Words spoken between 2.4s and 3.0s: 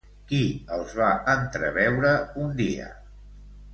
un dia?